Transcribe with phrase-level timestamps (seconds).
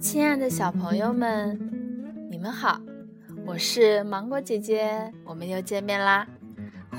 [0.00, 1.58] 亲爱的小朋友们，
[2.30, 2.80] 你们好，
[3.46, 6.26] 我是芒果姐姐，我们又见面啦！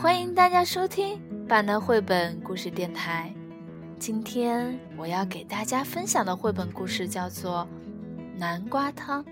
[0.01, 3.33] 欢迎大家收听巴南绘本故事电台。
[3.97, 7.65] 今天我要给大家分享的绘本故事叫做
[8.39, 9.23] 《南瓜汤》。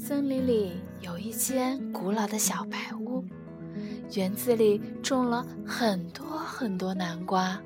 [0.00, 3.22] 森林里有一间古老的小白屋，
[4.14, 7.60] 园子里种了很多很多南瓜，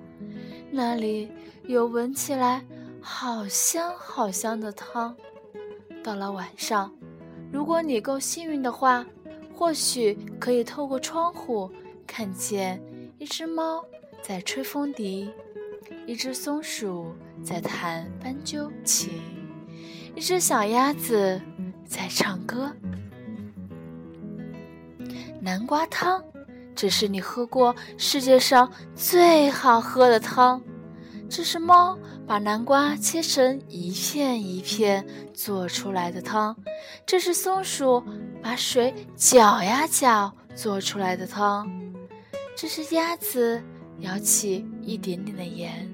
[0.71, 1.31] 那里
[1.67, 2.65] 有闻起来。
[3.05, 5.15] 好香好香的汤，
[6.03, 6.91] 到了晚上，
[7.53, 9.05] 如果你够幸运的话，
[9.53, 11.71] 或许可以透过窗户
[12.07, 12.81] 看见
[13.19, 13.85] 一只猫
[14.23, 15.29] 在吹风笛，
[16.07, 17.13] 一只松鼠
[17.45, 19.21] 在弹斑鸠琴，
[20.15, 21.41] 一只小鸭子
[21.93, 22.75] 在唱歌。
[25.39, 26.25] 南瓜汤，
[26.75, 30.63] 这是你喝过世界上最好喝的汤。
[31.29, 36.57] 这是猫把南瓜切成一片一片做出来的汤，
[37.05, 38.03] 这是松鼠
[38.43, 41.71] 把水搅呀搅做出来的汤，
[42.57, 43.63] 这是鸭子
[43.99, 45.91] 舀起一点点的盐，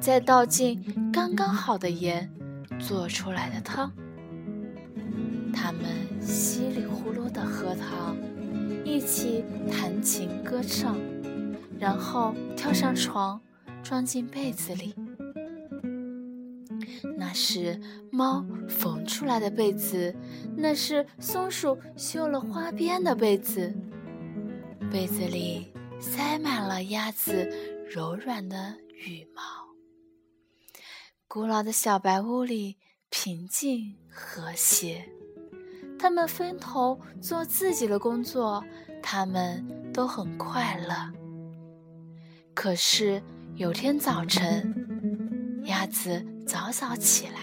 [0.00, 2.28] 再倒进刚刚好的盐
[2.80, 3.92] 做出来的汤。
[5.52, 8.16] 他们稀里呼噜地喝汤，
[8.84, 10.98] 一起弹琴歌唱，
[11.78, 13.40] 然后跳上床。
[13.82, 14.92] 装进被子里，
[17.16, 17.80] 那是
[18.10, 20.12] 猫缝出来的被子，
[20.56, 23.72] 那是松鼠绣了花边的被子。
[24.90, 27.48] 被子里塞满了鸭子
[27.88, 29.40] 柔软的羽毛。
[31.28, 35.08] 古老的小白屋里平静和谐，
[35.98, 38.64] 他们分头做自己的工作，
[39.02, 40.94] 他们都很快乐。
[42.54, 43.22] 可是。
[43.54, 44.70] 有天早晨，
[45.64, 47.40] 鸭子早早起来，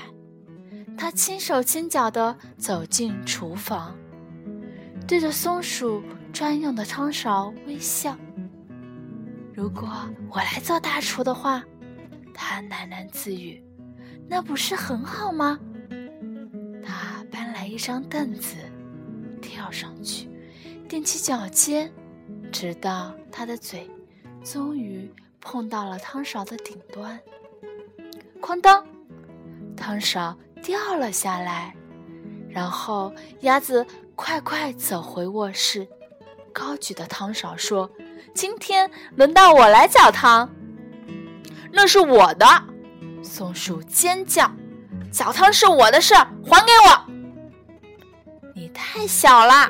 [0.95, 3.95] 它轻手轻脚地走进厨房，
[5.07, 8.16] 对着松鼠专用的汤勺微笑。
[9.56, 9.89] 如果
[10.29, 11.63] 我来做大厨的话，
[12.31, 13.59] 它喃喃自语
[14.29, 15.57] ：“那不是很好吗？”
[17.73, 18.56] 一张凳子，
[19.41, 20.29] 跳上去，
[20.88, 21.91] 踮起脚尖，
[22.51, 23.89] 直到他的嘴
[24.44, 25.11] 终于。
[25.41, 27.19] 碰到了汤勺的顶端，
[28.39, 28.85] 哐当，
[29.75, 31.75] 汤勺掉了下来。
[32.50, 33.85] 然后鸭子
[34.16, 35.85] 快快走回卧室，
[36.53, 37.91] 高举的汤勺说
[38.33, 40.50] ：“今天轮到我来搅汤。”
[41.73, 42.45] 那是我的，
[43.22, 44.50] 松鼠尖叫
[45.12, 47.06] ：“搅汤是我的事，还给我！”
[48.55, 49.69] 你太小了，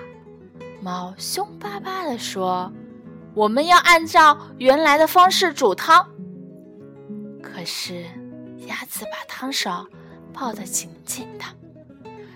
[0.82, 2.72] 猫凶巴巴地说。
[3.34, 6.08] 我们要按照原来的方式煮汤。
[7.42, 8.06] 可是，
[8.68, 9.88] 鸭子把汤勺
[10.32, 11.46] 抱得紧紧的，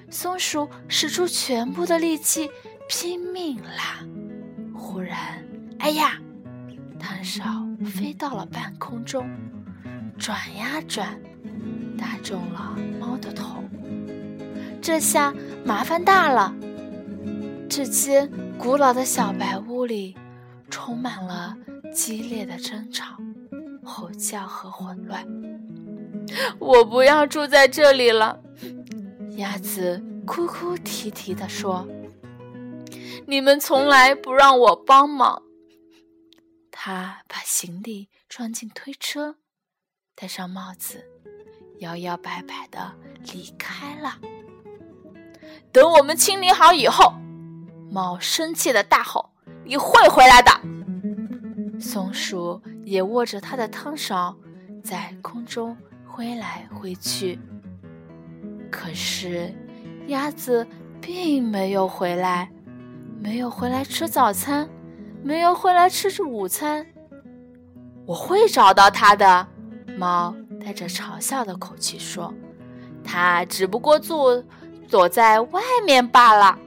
[0.10, 2.50] 松鼠使出全部的力气
[2.90, 4.04] 拼命拉。
[4.74, 5.46] 忽然，
[5.78, 6.20] 哎呀，
[7.00, 7.44] 汤勺
[7.86, 9.30] 飞到了半空中，
[10.18, 11.22] 转呀转，
[11.96, 13.64] 打中了猫的头。
[14.88, 15.34] 这下
[15.66, 16.56] 麻烦大了，
[17.70, 20.16] 这间古老的小白屋里。
[20.70, 21.58] 充满了
[21.94, 23.18] 激烈的争吵、
[23.84, 25.28] 吼叫和混乱。
[26.58, 28.42] 我不要住在这里了，
[29.36, 31.86] 鸭子哭哭啼啼地说
[33.28, 35.44] ：“你们从来不让我帮忙。”
[36.72, 39.36] 他把行李装进推车，
[40.16, 41.04] 戴上帽子，
[41.80, 42.96] 摇摇摆摆地
[43.34, 44.18] 离开了。
[45.78, 47.14] 等我们清理好以后，
[47.92, 49.30] 猫生气地大吼。
[49.64, 50.52] 你会回来的。
[51.80, 54.36] 松鼠也握着它的汤勺，
[54.84, 57.40] 在空中挥来挥去。
[58.72, 59.54] 可是，
[60.08, 60.66] 鸭子
[61.00, 62.50] 并没有回来，
[63.20, 64.68] 没有回来吃早餐，
[65.22, 66.84] 没有回来吃午餐。
[68.08, 69.48] 我会找到它的，
[69.96, 72.34] 猫带着嘲笑的口气说
[73.06, 74.44] ：“它只不过做
[74.90, 76.58] 躲在外面罢了。”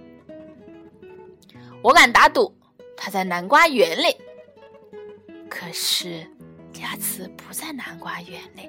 [1.83, 2.55] 我敢打赌。
[3.03, 4.15] 它在南瓜园里，
[5.49, 6.27] 可是
[6.83, 8.69] 鸭子不在南瓜园里，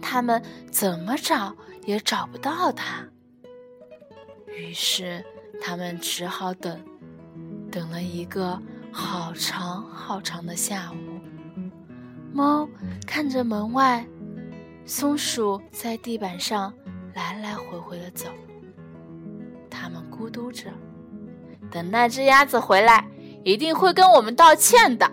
[0.00, 1.54] 他们怎么找
[1.84, 3.06] 也找不到它。
[4.46, 5.22] 于是
[5.60, 6.82] 他们只好等，
[7.70, 8.58] 等了一个
[8.90, 11.20] 好长好长的下午。
[12.32, 12.66] 猫
[13.06, 14.02] 看着门外，
[14.86, 16.72] 松鼠在地板上
[17.14, 18.30] 来来回回的走，
[20.32, 20.66] 嘟着。
[21.70, 23.06] 等那只鸭子回来，
[23.44, 25.10] 一定会跟我们道歉的。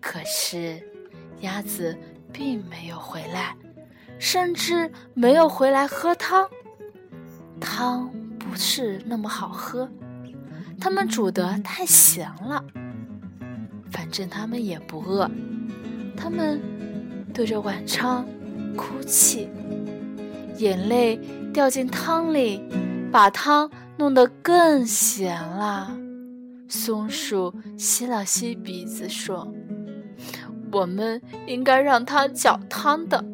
[0.00, 0.82] 可是，
[1.40, 1.96] 鸭子
[2.32, 3.56] 并没有回来，
[4.18, 6.48] 甚至没有回来喝汤。
[7.60, 9.88] 汤不是那么好喝，
[10.80, 12.64] 他们煮的太咸了。
[13.90, 15.30] 反正他们也不饿，
[16.16, 16.60] 他们
[17.34, 18.26] 对着碗昌
[18.76, 19.48] 哭泣，
[20.56, 21.20] 眼泪
[21.52, 22.62] 掉进汤里，
[23.10, 25.96] 把汤弄得更咸了。
[26.68, 29.52] 松鼠吸了吸鼻子说
[30.70, 33.24] ：“我们应该让它搅汤的，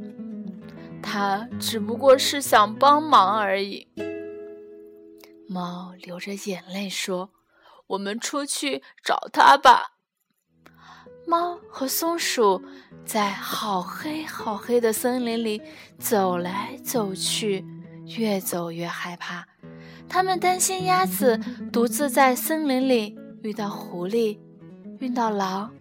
[1.02, 3.86] 它只不过是想帮忙而已。”
[5.48, 7.30] 猫流着眼泪说
[7.88, 9.92] ：“我们出去找他吧。”
[11.28, 12.62] 猫和松鼠
[13.04, 15.60] 在好黑好黑的森林里
[15.98, 17.64] 走来走去，
[18.16, 19.46] 越走越害怕。
[20.08, 21.38] 他们担心鸭子
[21.72, 24.38] 独自在森林里遇到狐狸、
[25.00, 25.72] 遇到狼、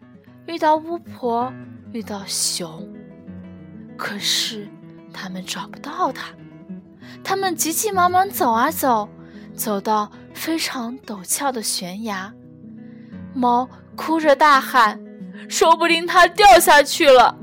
[0.48, 1.54] 遇到巫婆、
[1.92, 2.92] 遇到熊。
[3.98, 4.68] 可是
[5.14, 6.34] 他们找不到它。
[7.24, 9.08] 他们急急忙忙走啊走，
[9.54, 12.34] 走到非常陡峭的悬崖。
[13.34, 15.00] 猫哭着大喊。
[15.48, 17.38] 说不定它掉下去了，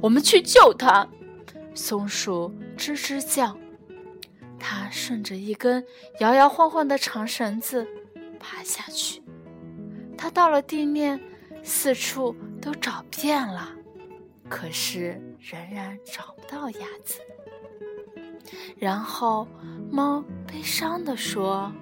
[0.00, 1.06] 我们去救它。
[1.74, 3.56] 松鼠吱吱叫，
[4.60, 5.84] 它顺着一根
[6.20, 7.84] 摇摇晃晃的长绳子
[8.38, 9.22] 爬下去。
[10.16, 11.18] 它到了地面，
[11.62, 13.70] 四处都找遍了，
[14.48, 17.20] 可是仍然找不到鸭子。
[18.76, 19.48] 然后
[19.90, 21.72] 猫悲伤地说：“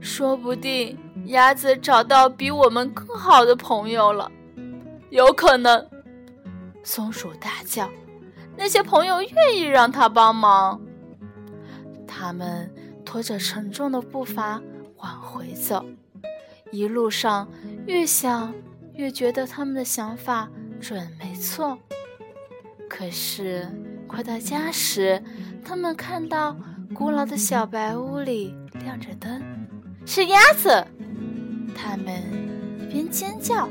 [0.00, 4.30] 说不定鸭子找到比我们更好的朋友了。”
[5.10, 5.86] 有可能，
[6.82, 7.90] 松鼠大叫
[8.56, 10.80] ：“那些朋友愿意让它帮忙。”
[12.22, 12.70] 他们
[13.04, 14.62] 拖着沉重的步伐
[14.98, 15.84] 往回走，
[16.70, 17.48] 一路上
[17.84, 18.54] 越想
[18.94, 20.48] 越觉得他们的想法
[20.80, 21.76] 准没错。
[22.88, 23.66] 可是
[24.06, 25.20] 快到家时，
[25.64, 26.56] 他们看到
[26.94, 28.54] 古老的小白屋里
[28.84, 29.42] 亮着灯，
[30.06, 30.70] 是鸭子。
[31.74, 32.22] 他们
[32.80, 33.68] 一边尖叫。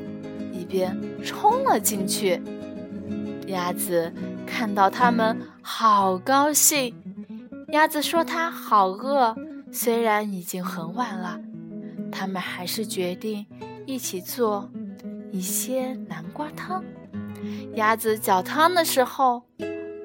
[0.52, 0.94] 一边
[1.24, 2.42] 冲了进去，
[3.48, 4.12] 鸭子
[4.46, 6.94] 看到他们好高兴。
[7.72, 9.36] 鸭子说：“它好饿，
[9.72, 11.42] 虽然已经很晚了，
[12.12, 13.46] 他们还是决定
[13.86, 14.70] 一起做
[15.32, 16.84] 一些南瓜汤。”
[17.76, 19.44] 鸭子搅汤的时候，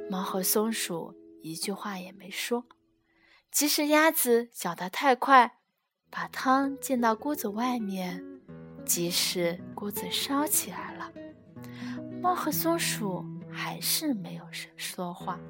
[0.09, 2.65] 猫和松鼠一句话也没说。
[3.51, 5.59] 即使鸭子搅得太快，
[6.09, 8.25] 把汤溅到锅子外面。
[8.85, 11.11] 即使锅子烧起来了，
[12.23, 14.45] 猫和松鼠还是没有
[14.77, 15.41] 说话。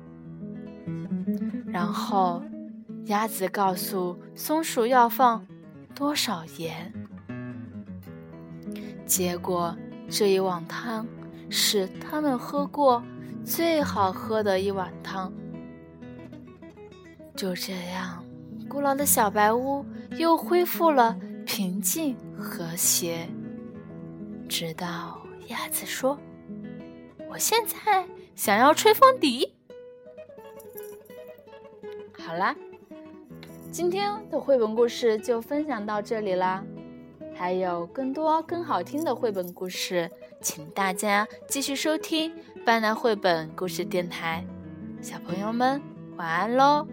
[1.66, 2.42] 然后，
[3.06, 5.46] 鸭子告诉松鼠要放
[5.94, 6.92] 多少盐。
[9.04, 9.76] 结果，
[10.08, 11.06] 这一碗汤
[11.48, 13.02] 是他们喝过
[13.44, 15.32] 最好喝的一碗汤。
[17.34, 18.24] 就这样，
[18.68, 19.84] 古老的小白屋
[20.16, 21.16] 又恢复了。
[21.46, 23.28] 平静和谐，
[24.48, 26.18] 直到鸭子说
[27.30, 28.04] ：“我现在
[28.34, 29.54] 想要吹风笛。”
[32.26, 32.52] 好啦，
[33.70, 36.60] 今天的绘本故事就分享到这里啦。
[37.36, 40.10] 还有更多更好听的绘本故事，
[40.40, 42.32] 请大家继续收听
[42.64, 44.44] 斑斓绘本故事电台。
[45.00, 45.80] 小朋友们，
[46.16, 46.84] 晚安喽！